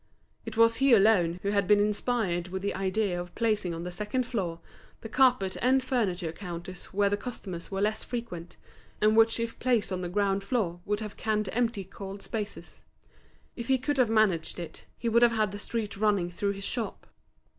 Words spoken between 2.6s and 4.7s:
the idea of placing on the second floor